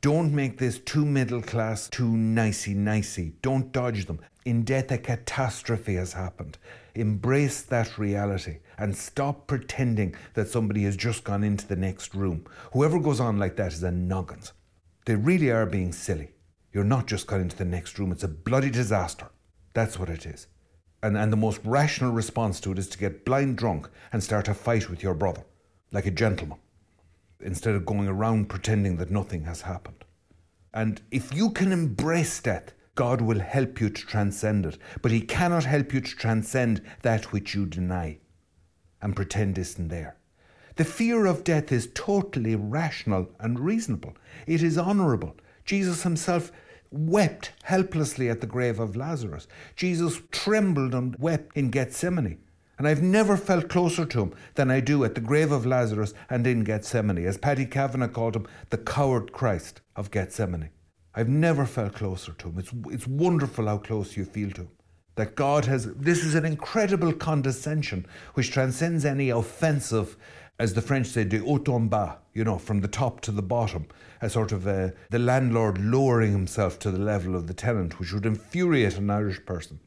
[0.00, 3.32] Don't make this too middle class, too nicey nicey.
[3.40, 4.20] Don't dodge them.
[4.44, 6.58] In death, a catastrophe has happened.
[6.94, 12.44] Embrace that reality and stop pretending that somebody has just gone into the next room.
[12.72, 14.52] Whoever goes on like that is a noggins.
[15.06, 16.33] They really are being silly.
[16.74, 19.28] You're not just gone into the next room, it's a bloody disaster.
[19.72, 20.48] That's what it is.
[21.02, 24.48] And, and the most rational response to it is to get blind drunk and start
[24.48, 25.44] a fight with your brother,
[25.92, 26.58] like a gentleman
[27.40, 30.04] instead of going around pretending that nothing has happened.
[30.72, 34.78] And if you can embrace death, God will help you to transcend it.
[35.02, 38.18] But He cannot help you to transcend that which you deny
[39.02, 40.16] and pretend isn't there.
[40.76, 44.16] The fear of death is totally rational and reasonable.
[44.46, 45.36] It is honourable.
[45.64, 46.50] Jesus Himself
[46.94, 49.46] wept helplessly at the grave of Lazarus.
[49.76, 52.38] Jesus trembled and wept in Gethsemane.
[52.78, 56.12] And I've never felt closer to him than I do at the grave of Lazarus
[56.28, 60.70] and in Gethsemane, as Paddy Kavanagh called him, the coward Christ of Gethsemane.
[61.14, 62.58] I've never felt closer to him.
[62.58, 64.68] It's, it's wonderful how close you feel to him.
[65.16, 70.16] That God has, this is an incredible condescension which transcends any offensive,
[70.58, 73.42] as the French say, de haut en bas, you know, from the top to the
[73.42, 73.86] bottom,
[74.20, 78.12] a sort of a, the landlord lowering himself to the level of the tenant, which
[78.12, 79.78] would infuriate an Irish person.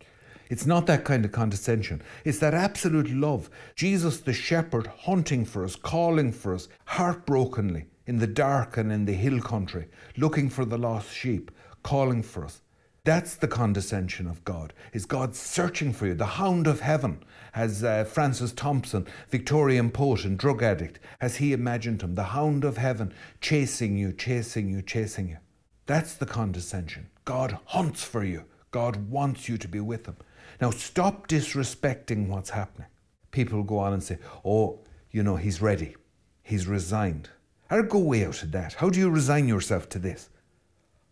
[0.49, 2.01] It's not that kind of condescension.
[2.23, 3.49] It's that absolute love.
[3.75, 9.03] Jesus, the shepherd, hunting for us, calling for us, heartbrokenly, in the dark and in
[9.03, 11.51] the hill country, looking for the lost sheep,
[11.83, 12.61] calling for us.
[13.07, 14.73] That's the condescension of God.
[14.91, 16.13] Is God searching for you?
[16.13, 17.23] The hound of heaven,
[17.55, 22.65] as uh, Francis Thompson, Victorian poet and drug addict, as he imagined him, the hound
[22.65, 25.37] of heaven, chasing you, chasing you, chasing you.
[25.85, 27.09] That's the condescension.
[27.23, 28.43] God hunts for you.
[28.71, 30.17] God wants you to be with him.
[30.59, 32.89] Now, stop disrespecting what's happening.
[33.31, 35.95] People go on and say, oh, you know, he's ready.
[36.43, 37.29] He's resigned.
[37.71, 38.73] Or go way out of that.
[38.73, 40.27] How do you resign yourself to this?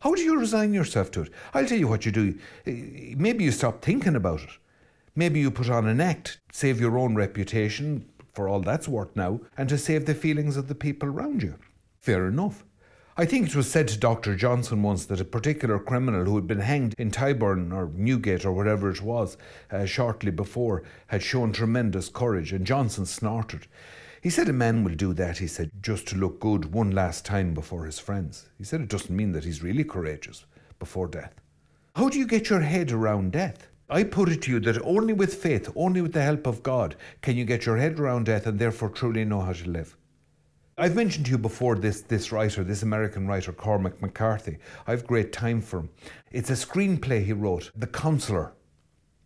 [0.05, 1.31] How do you resign yourself to it?
[1.55, 2.37] I'll tell you what you do.
[2.63, 4.51] Maybe you stop thinking about it.
[5.15, 9.39] Maybe you put on an act, save your own reputation, for all that's worth now,
[9.57, 11.55] and to save the feelings of the people around you.
[12.01, 12.63] Fair enough.
[13.17, 14.35] I think it was said to Dr.
[14.35, 18.51] Johnson once that a particular criminal who had been hanged in Tyburn or Newgate or
[18.51, 19.37] whatever it was
[19.71, 23.65] uh, shortly before had shown tremendous courage, and Johnson snorted.
[24.25, 27.25] He said a man will do that, he said, just to look good one last
[27.25, 28.49] time before his friends.
[28.57, 30.47] He said it doesn't mean that he's really courageous
[30.79, 31.35] before death.
[31.95, 33.67] How do you get your head around death?
[33.87, 36.95] I put it to you that only with faith, only with the help of God,
[37.21, 39.95] can you get your head around death and therefore truly know how to live.
[40.75, 44.57] I've mentioned to you before this, this writer, this American writer, Cormac McCarthy.
[44.87, 45.89] I've great time for him.
[46.31, 48.54] It's a screenplay he wrote, The Counselor.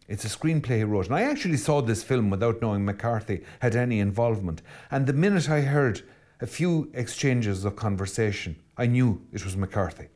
[0.10, 1.06] It's a screenplay he wrote.
[1.06, 4.64] And I actually saw this film without knowing McCarthy had any involvement.
[4.90, 6.02] And the minute I heard
[6.42, 10.08] a few exchanges of conversation, I knew it was McCarthy.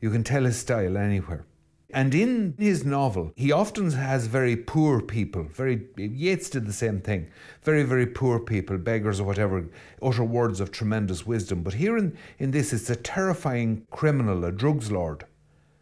[0.00, 1.46] You can tell his style anywhere.
[1.92, 7.00] And in his novel, he often has very poor people, very Yeats did the same
[7.00, 7.28] thing.
[7.62, 9.66] Very, very poor people, beggars or whatever,
[10.00, 11.62] utter words of tremendous wisdom.
[11.62, 15.24] But here in, in this, it's a terrifying criminal, a drugs lord,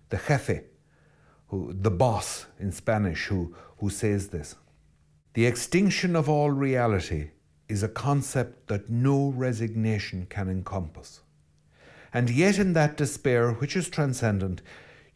[0.08, 0.62] the jefe,
[1.48, 4.54] who, the boss in Spanish, who, who says this.
[5.34, 7.30] The extinction of all reality
[7.68, 11.20] is a concept that no resignation can encompass.
[12.12, 14.62] And yet, in that despair, which is transcendent,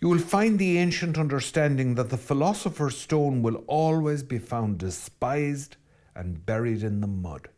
[0.00, 5.76] you will find the ancient understanding that the philosopher's stone will always be found despised
[6.14, 7.48] and buried in the mud.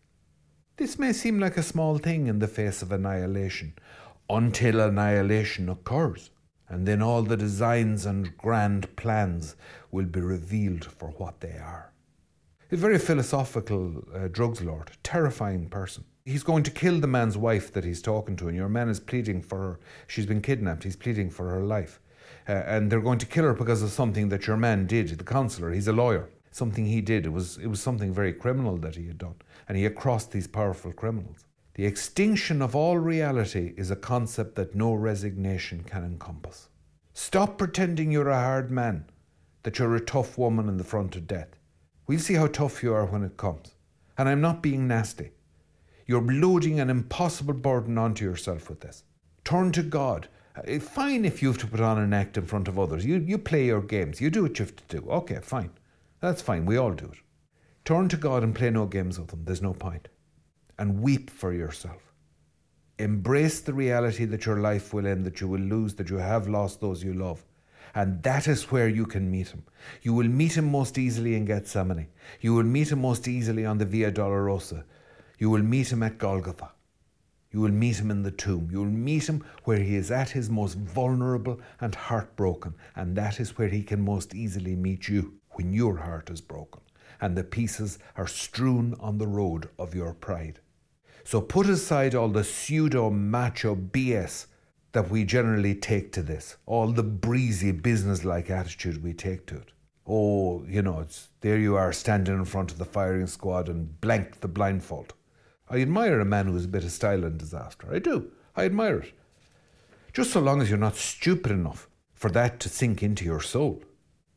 [0.76, 3.74] This may seem like a small thing in the face of annihilation,
[4.28, 6.30] until annihilation occurs,
[6.74, 9.56] and then all the designs and grand plans
[9.90, 11.92] will be revealed for what they are.
[12.70, 16.04] A very philosophical uh, drugs lord, terrifying person.
[16.24, 19.00] He's going to kill the man's wife that he's talking to, and your man is
[19.00, 19.80] pleading for her.
[20.06, 20.84] She's been kidnapped.
[20.84, 22.00] He's pleading for her life
[22.48, 25.08] uh, and they're going to kill her because of something that your man did.
[25.08, 26.28] The counsellor, he's a lawyer.
[26.50, 27.26] Something he did.
[27.26, 29.34] It was it was something very criminal that he had done,
[29.68, 31.44] and he had crossed these powerful criminals.
[31.74, 36.68] The extinction of all reality is a concept that no resignation can encompass.
[37.12, 39.06] Stop pretending you're a hard man,
[39.64, 41.56] that you're a tough woman in the front of death.
[42.06, 43.74] We'll see how tough you are when it comes.
[44.16, 45.30] And I'm not being nasty.
[46.06, 49.02] You're loading an impossible burden onto yourself with this.
[49.44, 52.68] Turn to God uh, fine if you have to put on an act in front
[52.68, 53.04] of others.
[53.04, 54.20] You, you play your games.
[54.20, 55.08] You do what you have to do.
[55.08, 55.70] Okay, fine.
[56.20, 56.64] That's fine.
[56.64, 57.18] We all do it.
[57.84, 59.44] Turn to God and play no games with Him.
[59.44, 60.08] There's no point.
[60.78, 62.12] And weep for yourself.
[62.98, 66.48] Embrace the reality that your life will end, that you will lose, that you have
[66.48, 67.44] lost those you love.
[67.94, 69.64] And that is where you can meet him.
[70.02, 72.08] You will meet him most easily in Gethsemane.
[72.40, 74.84] You will meet him most easily on the Via Dolorosa.
[75.38, 76.70] You will meet him at Golgotha.
[77.52, 78.68] You will meet him in the tomb.
[78.72, 82.74] You will meet him where he is at his most vulnerable and heartbroken.
[82.96, 86.80] And that is where he can most easily meet you when your heart is broken
[87.20, 90.60] and the pieces are strewn on the road of your pride.
[91.24, 94.46] So put aside all the pseudo macho BS
[94.92, 99.56] that we generally take to this, all the breezy business like attitude we take to
[99.56, 99.72] it.
[100.06, 104.00] Oh, you know, it's there you are standing in front of the firing squad and
[104.00, 105.14] blank the blindfold.
[105.68, 107.88] I admire a man who has a bit of style and disaster.
[107.90, 108.30] I do.
[108.54, 109.12] I admire it.
[110.12, 113.82] Just so long as you're not stupid enough for that to sink into your soul.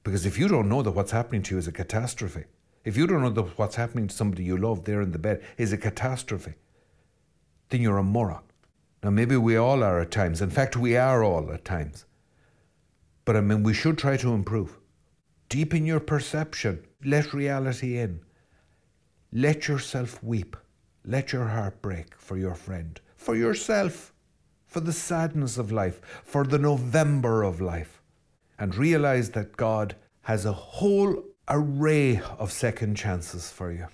[0.03, 2.45] Because if you don't know that what's happening to you is a catastrophe,
[2.87, 5.73] if you don't know what's happening to somebody you love there in the bed is
[5.73, 6.53] a catastrophe,
[7.67, 8.43] then you're a moron.
[9.03, 10.41] Now, maybe we all are at times.
[10.41, 12.05] In fact, we are all at times.
[13.25, 14.79] But I mean, we should try to improve.
[15.49, 16.81] Deepen your perception.
[17.03, 18.21] Let reality in.
[19.33, 20.55] Let yourself weep.
[21.03, 24.13] Let your heart break for your friend, for yourself,
[24.65, 28.01] for the sadness of life, for the November of life,
[28.57, 33.87] and realize that God has a whole array of second chances for you.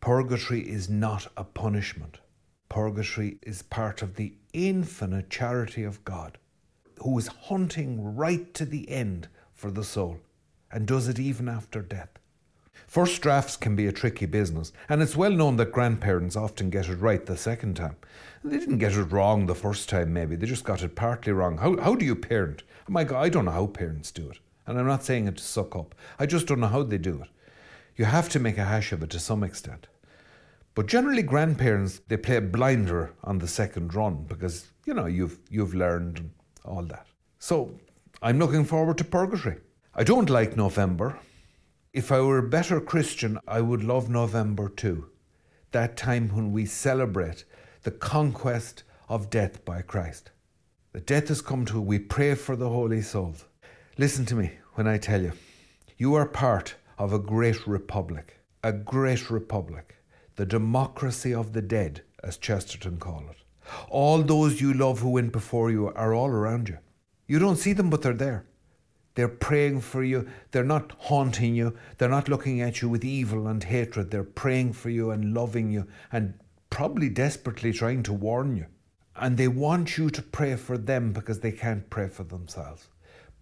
[0.00, 2.20] Purgatory is not a punishment.
[2.68, 6.38] Purgatory is part of the infinite charity of God,
[7.02, 10.20] who is hunting right to the end for the soul
[10.70, 12.10] and does it even after death.
[12.86, 16.88] First drafts can be a tricky business, and it's well known that grandparents often get
[16.88, 17.96] it right the second time.
[18.44, 21.58] They didn't get it wrong the first time, maybe, they just got it partly wrong.
[21.58, 22.62] How, how do you parent?
[22.88, 24.38] My God, I don't know how parents do it.
[24.66, 27.22] And I'm not saying it to suck up, I just don't know how they do
[27.22, 27.28] it.
[27.96, 29.86] You have to make a hash of it to some extent.
[30.74, 35.38] But generally, grandparents they play a blinder on the second run because you know you've
[35.48, 36.30] you've learned
[36.64, 37.06] all that.
[37.38, 37.70] So
[38.20, 39.56] I'm looking forward to purgatory.
[39.94, 41.18] I don't like November.
[41.94, 45.08] If I were a better Christian, I would love November too,
[45.70, 47.44] that time when we celebrate
[47.84, 50.30] the conquest of death by Christ.
[50.92, 53.46] The death has come to, we pray for the holy souls.
[53.98, 55.32] Listen to me when I tell you,
[55.96, 59.96] you are part of a great republic, a great republic,
[60.34, 63.38] the democracy of the dead, as Chesterton called it.
[63.88, 66.76] All those you love who went before you are all around you.
[67.26, 68.44] You don't see them, but they're there.
[69.14, 70.28] They're praying for you.
[70.50, 71.74] They're not haunting you.
[71.96, 74.10] They're not looking at you with evil and hatred.
[74.10, 76.34] They're praying for you and loving you and
[76.68, 78.66] probably desperately trying to warn you.
[79.16, 82.88] And they want you to pray for them because they can't pray for themselves.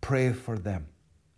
[0.04, 0.88] Pray for them.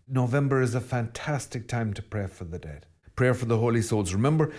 [0.09, 2.85] November is a fantastic time to pray for the dead.
[3.15, 4.13] Prayer for the holy souls.
[4.13, 4.53] Remember,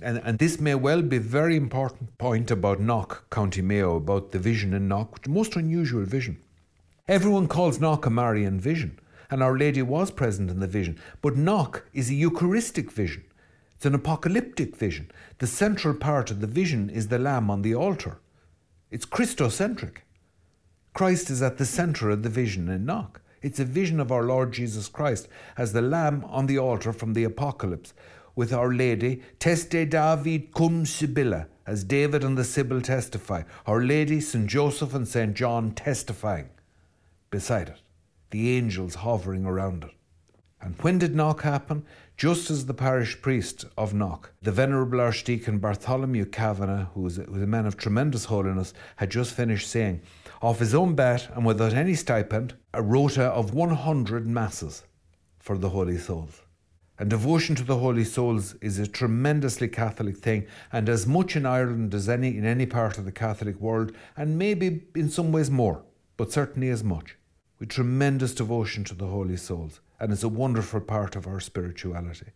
[0.00, 4.30] and, and this may well be a very important point about Knock, County Mayo, about
[4.30, 6.40] the vision in Knock, the most unusual vision.
[7.08, 10.96] Everyone calls Knock a Marian vision, and Our Lady was present in the vision.
[11.20, 13.24] But Knock is a Eucharistic vision.
[13.74, 15.10] It's an apocalyptic vision.
[15.38, 18.20] The central part of the vision is the Lamb on the altar.
[18.92, 20.02] It's Christocentric.
[20.94, 23.20] Christ is at the centre of the vision in Knock.
[23.40, 27.12] It's a vision of our Lord Jesus Christ as the Lamb on the altar from
[27.14, 27.94] the Apocalypse,
[28.34, 34.20] with Our Lady, Teste David cum Sibylla, as David and the Sibyl testify, Our Lady,
[34.20, 34.46] St.
[34.46, 35.34] Joseph, and St.
[35.34, 36.48] John testifying
[37.30, 37.80] beside it,
[38.30, 39.90] the angels hovering around it.
[40.60, 41.84] And when did Knock happen?
[42.16, 47.28] Just as the parish priest of Knock, the Venerable Archdeacon Bartholomew Kavanagh, who was a,
[47.28, 50.00] man of tremendous holiness, had just finished saying,
[50.42, 54.84] off his own bat and without any stipend, a rota of 100 masses
[55.40, 56.42] for the Holy Souls.
[56.96, 61.44] And devotion to the Holy Souls is a tremendously Catholic thing, and as much in
[61.44, 65.50] Ireland as any in any part of the Catholic world, and maybe in some ways
[65.50, 65.82] more,
[66.16, 67.16] but certainly as much.
[67.58, 72.30] With tremendous devotion to the Holy Souls and is a wonderful part of our spirituality.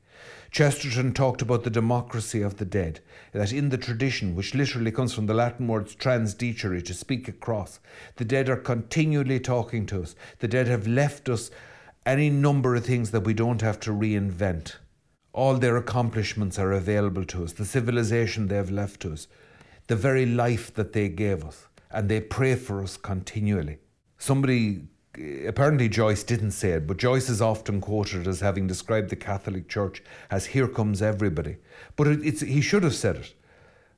[0.50, 3.00] Chesterton talked about the democracy of the dead,
[3.32, 7.80] that in the tradition, which literally comes from the Latin words transdicere, to speak across,
[8.16, 10.14] the dead are continually talking to us.
[10.40, 11.50] The dead have left us
[12.04, 14.76] any number of things that we don't have to reinvent.
[15.32, 19.28] All their accomplishments are available to us, the civilization they have left to us,
[19.86, 23.78] the very life that they gave us, and they pray for us continually.
[24.18, 24.82] Somebody
[25.46, 29.68] apparently Joyce didn't say it, but Joyce is often quoted as having described the Catholic
[29.68, 31.56] Church as "Here comes everybody,"
[31.96, 33.34] but it, he should have said it.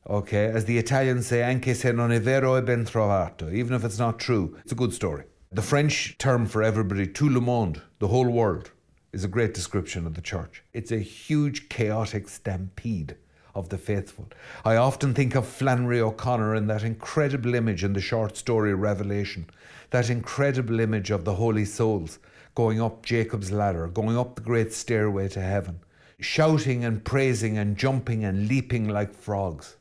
[0.09, 3.85] Okay, as the Italians say, "Anche se non è vero è ben trovato," even if
[3.85, 5.25] it's not true, it's a good story.
[5.53, 8.73] The French term for everybody, tout le monde, the whole world,
[9.13, 10.65] is a great description of the church.
[10.73, 13.17] It's a huge chaotic stampede
[13.55, 14.29] of the faithful.
[14.65, 19.47] I often think of Flannery O'Connor in that incredible image in the short story Revelation,
[19.95, 22.19] that incredible image of the holy souls
[22.57, 25.79] going up Jacob's ladder, going up the great stairway to heaven,
[26.19, 29.77] shouting and praising and jumping and leaping like frogs,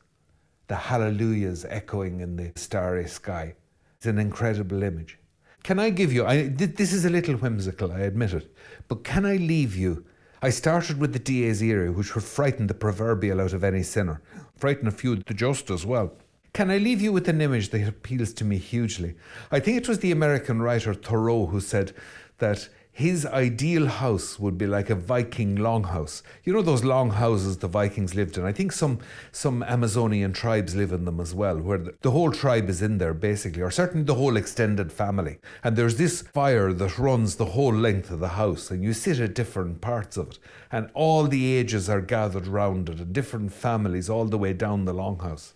[0.68, 3.56] the hallelujahs echoing in the starry sky.
[3.96, 5.18] It's an incredible image.
[5.64, 8.54] Can I give you, I, this is a little whimsical, I admit it,
[8.86, 10.04] but can I leave you
[10.44, 14.20] I started with the Dies Irae, which would frighten the proverbial out of any sinner,
[14.54, 16.12] frighten a few the just as well.
[16.54, 19.16] Can I leave you with an image that appeals to me hugely?
[19.50, 21.92] I think it was the American writer Thoreau who said
[22.38, 26.22] that his ideal house would be like a Viking longhouse.
[26.44, 28.44] You know those long houses the Vikings lived in?
[28.44, 29.00] I think some,
[29.32, 32.98] some Amazonian tribes live in them as well, where the, the whole tribe is in
[32.98, 35.40] there basically, or certainly the whole extended family.
[35.64, 39.18] And there's this fire that runs the whole length of the house, and you sit
[39.18, 40.38] at different parts of it,
[40.70, 44.84] and all the ages are gathered round it, and different families all the way down
[44.84, 45.54] the longhouse.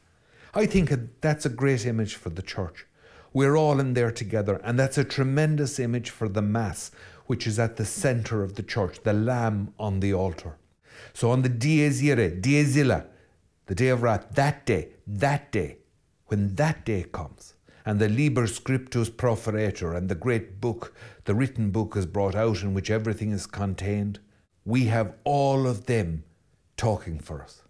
[0.59, 2.85] I think that's a great image for the church.
[3.33, 6.91] We're all in there together, and that's a tremendous image for the Mass
[7.27, 10.57] which is at the center of the church, the Lamb on the altar.
[11.15, 13.05] So on the Dies Irae, Dies Illa,
[13.67, 15.77] the day of wrath, that day, that day,
[16.27, 17.55] when that day comes,
[17.87, 20.93] and the Liber Scriptus Proferetur and the great book,
[21.25, 24.19] the written book is brought out in which everything is contained,
[24.65, 26.25] we have all of them
[26.77, 27.63] talking for us.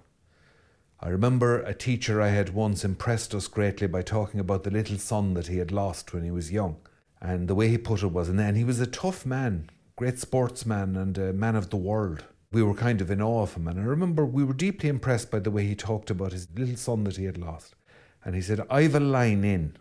[1.01, 4.99] I remember a teacher I had once impressed us greatly by talking about the little
[4.99, 6.79] son that he had lost when he was young.
[7.21, 10.19] And the way he put it was, and then he was a tough man, great
[10.19, 12.25] sportsman and a man of the world.
[12.51, 13.69] We were kind of in awe of him.
[13.69, 16.77] And I remember we were deeply impressed by the way he talked about his little
[16.77, 17.77] son that he had lost.
[18.25, 19.77] And he said, I've a line in.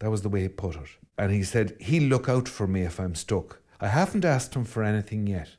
[0.00, 0.88] That was the way he put it.
[1.18, 3.60] And he said, He'll look out for me if I'm stuck.
[3.78, 5.56] I haven't asked him for anything yet,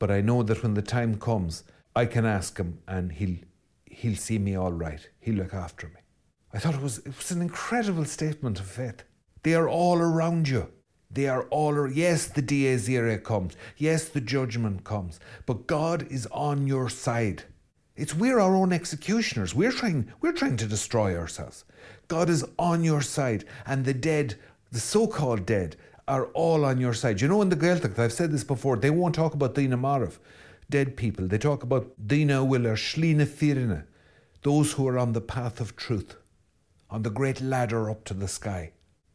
[0.00, 1.62] but I know that when the time comes,
[1.94, 3.36] I can ask him and he'll,
[3.94, 5.08] he'll see me all right.
[5.20, 6.00] He'll look after me.
[6.52, 9.02] I thought it was, it was an incredible statement of faith.
[9.42, 10.68] They are all around you.
[11.10, 11.94] They are all, around.
[11.94, 13.56] yes, the Dies Irae comes.
[13.76, 15.20] Yes, the judgment comes.
[15.46, 17.44] But God is on your side.
[17.96, 19.54] It's we're our own executioners.
[19.54, 21.64] We're trying, we're trying to destroy ourselves.
[22.08, 23.44] God is on your side.
[23.66, 24.34] And the dead,
[24.72, 25.76] the so called dead,
[26.08, 27.20] are all on your side.
[27.20, 30.18] You know, in the Gaeltacht, I've said this before, they won't talk about Dina Marv,
[30.70, 31.26] dead people.
[31.26, 33.84] They talk about Dina Willer, Shlina
[34.42, 36.16] those who are on the path of truth.
[36.90, 38.70] on the great ladder up to the sky.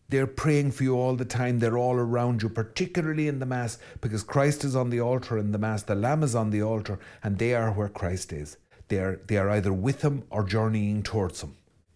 [0.10, 1.60] They're praying for you all the time.
[1.60, 5.52] They're all around you, particularly in the Mass, because Christ is on the altar in
[5.52, 5.84] the Mass.
[5.84, 8.58] The Lamb is on the altar, and they are where Christ is.
[8.88, 11.56] They are, they are either with Him or journeying towards Him.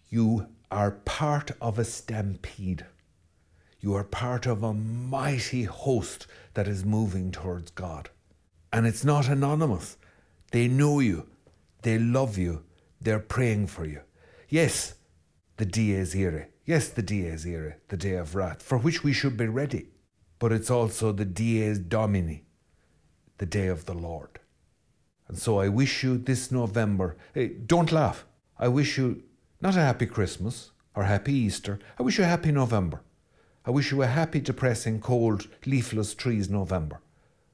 [0.09, 2.85] You are part of a stampede.
[3.79, 8.09] You are part of a mighty host that is moving towards God.
[8.73, 9.97] And it's not anonymous.
[10.51, 11.27] They know you,
[11.83, 12.63] they love you,
[12.99, 14.01] they're praying for you.
[14.49, 14.95] Yes,
[15.57, 16.49] the dies irae.
[16.65, 19.89] Yes, the dies irae, the day of wrath, for which we should be ready.
[20.39, 22.45] But it's also the dies domini,
[23.37, 24.39] the day of the Lord.
[25.27, 28.25] And so I wish you this November, hey, don't laugh.
[28.57, 29.23] I wish you
[29.61, 31.79] not a happy Christmas or happy Easter.
[31.99, 33.01] I wish you a happy November.
[33.65, 36.99] I wish you a happy, depressing, cold, leafless trees November,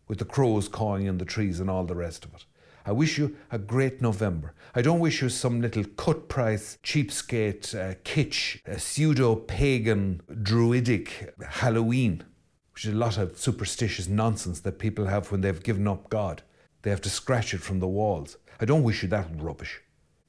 [0.10, 2.44] with the crows cawing in the trees and all the rest of it.
[2.86, 4.54] I wish you a great November.
[4.76, 12.24] I don't wish you some little cut price, cheapskate, uh, kitsch, pseudo pagan, druidic Halloween,
[12.74, 16.42] which is a lot of superstitious nonsense that people have when they've given up God.
[16.82, 18.38] They have to scratch it from the walls.
[18.60, 19.82] I don't wish you that rubbish.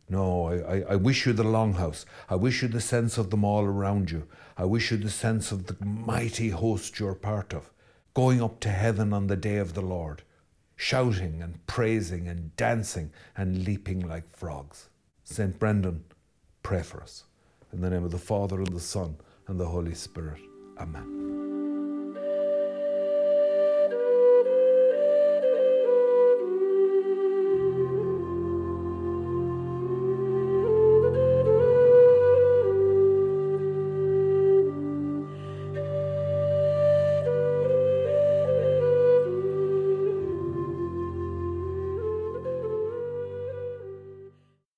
[0.09, 2.05] No, I, I, I, wish you the longhouse.
[2.29, 4.27] I wish you the sense of them all around you.
[4.59, 7.71] I wish you the sense of the mighty host you're part of,
[8.15, 10.23] going up to heaven on the day of the Lord,
[10.77, 14.89] shouting and praising and dancing and leaping like frogs.
[15.25, 15.59] St.
[15.59, 16.05] Brendan,
[16.63, 17.25] pray for us.
[17.73, 20.41] In the name of the Father and the Son and the Holy Spirit.
[20.79, 21.70] Amen.